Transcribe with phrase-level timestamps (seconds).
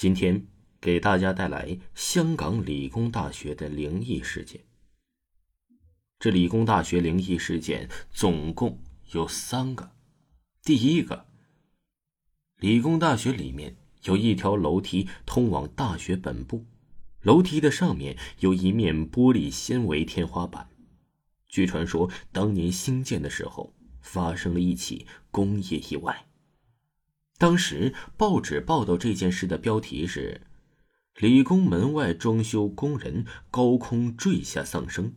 [0.00, 0.46] 今天
[0.80, 4.62] 给大家带来香港理工大学的灵异事件。
[6.18, 8.78] 这理工大学灵异事件总共
[9.12, 9.92] 有三个。
[10.62, 11.26] 第一个，
[12.56, 16.64] 理工大学里面有一条楼梯通往大学本部，
[17.20, 20.70] 楼梯的上面有一面玻璃纤维天花板。
[21.46, 26.29] 据传说，当年兴建的时候发生了一起工业意外。
[27.40, 30.42] 当时报纸报道这件事的标题是
[31.16, 35.14] ：“理工门外装修工人高空坠下丧生。”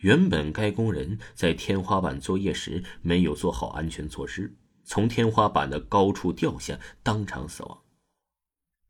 [0.00, 7.78] 原本该工人在天花板作业时没有做好安全措施，从天花板的高处掉下，当场死亡。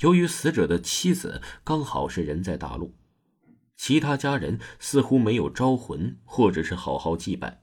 [0.00, 2.96] 由于死者的妻子刚好是人在大陆，
[3.76, 7.62] 其他家人似乎没有招魂或者是好好祭拜。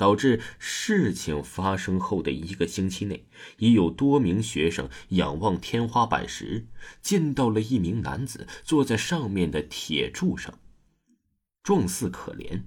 [0.00, 3.26] 导致事情发生后的一个星期内，
[3.58, 6.66] 已有多名学生仰望天花板时，
[7.02, 10.58] 见到了一名男子坐在上面的铁柱上，
[11.62, 12.62] 状似可怜。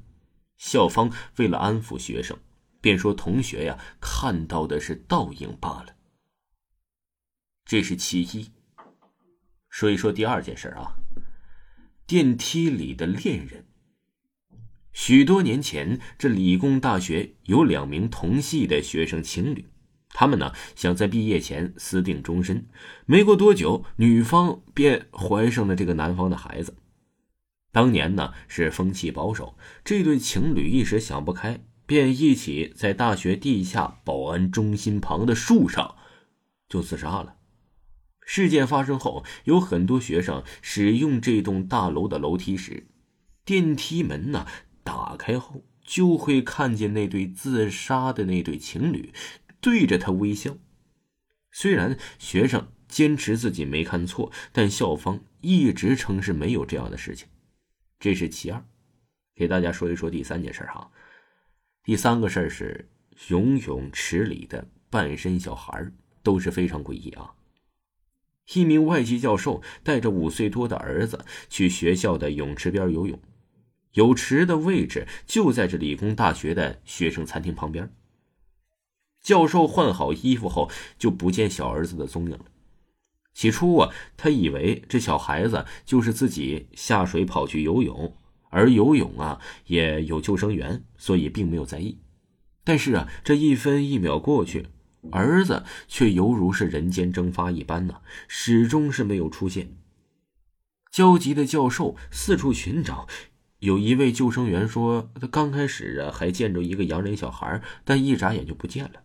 [0.60, 2.38] 校方为了安抚学生，
[2.80, 5.96] 便说：“同学呀，看到的是倒影罢了。”
[7.66, 8.52] 这是其一。
[9.70, 10.98] 说一说第二件事啊，
[12.06, 13.66] 电梯里的恋人。
[14.94, 19.66] 许多年前，这理工大学有两名同系的学生情侣，
[20.10, 22.68] 他们呢想在毕业前私定终身。
[23.08, 26.78] 没过多久，女方便怀上了这个男方的孩子。
[27.72, 35.96] 当年呢是风气保守，这对情侣一时想不开，便一起在大学地下保安中心旁的树上
[36.70, 37.38] 就自杀了。
[38.26, 42.88] 事件发生后，有很多学生使用这栋大楼的楼梯时，
[43.44, 44.46] 电梯门呢。
[45.14, 49.14] 打开后，就会看见那对自杀的那对情侣
[49.62, 50.58] 对着他微笑。
[51.52, 57.28] 虽然学生坚持自己没看错，但校方一直称是没有这样的事情。
[58.00, 58.66] 这是其二。
[59.36, 60.90] 给大家说一说第三件事哈。
[61.84, 62.90] 第三个事儿是
[63.28, 65.92] 游泳池里的半身小孩，
[66.24, 67.36] 都是非常诡异啊。
[68.56, 73.22] 一名外籍教授带着五岁多的儿子去学校的泳池边游泳。
[73.94, 77.92] 有池的位置就在这理工大学的学生餐厅旁边。
[79.22, 82.46] 教授换好衣服后，就不见小儿子的踪影了。
[83.34, 88.16] 起初啊，他以为这小孩子就是自己下水跑去游泳，
[88.50, 91.98] 而游泳啊也有救生员，所以并没有在意。
[92.64, 94.68] 但是啊，这一分一秒过去，
[95.12, 99.78] 儿子却犹如是人间蒸发一般呢，始终是没有出现。
[100.92, 103.08] 焦急的教授四处寻找。
[103.64, 109.04] 有一位救生员说：“他刚开始啊，还见着一个洋人小孩，但一眨眼就不见了。”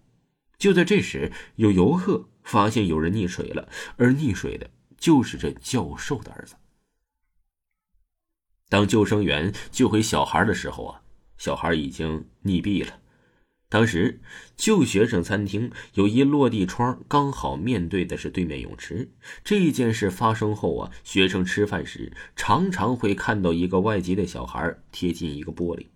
[0.58, 6.56] 就在这时，有游客发现有人溺水了，而溺水的就是这教授的儿子。
[8.68, 11.02] 当救生员救回小孩的时候啊，
[11.36, 12.98] 小孩已经溺毙了。
[13.70, 14.20] 当时
[14.56, 19.10] 旧学生餐厅有一落地窗，刚好面对的是对面泳池。
[19.44, 25.86] 这件事发生后啊，学生吃饭时常常会看到一个外籍的小孩贴近一个玻璃。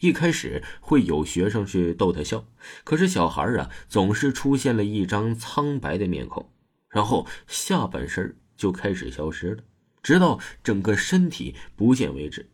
[0.00, 2.46] 一开始会有学生去逗他笑，
[2.84, 6.50] 可是小孩啊总是出现了一张苍白的面孔，
[6.88, 9.62] 然后下半身就开始消失了，
[10.02, 12.48] 直到整个身体不见为止。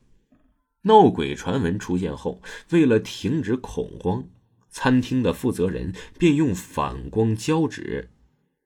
[0.82, 4.28] 闹鬼传闻出现后，为了停止恐慌，
[4.68, 8.10] 餐厅的负责人便用反光胶纸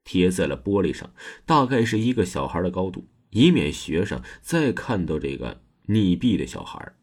[0.03, 1.13] 贴在了玻璃上，
[1.45, 6.93] 大概是一个小孩的高度，以免学生再看到这个溺毙的小孩。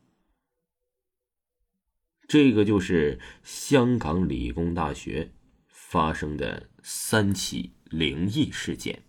[2.26, 5.34] 这个就是香港理工大学
[5.68, 9.02] 发生的三起灵异事件。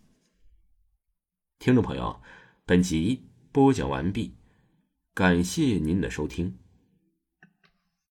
[1.57, 2.21] 听众朋友，
[2.65, 4.35] 本集播讲完毕。
[5.15, 6.53] 感谢您的收听。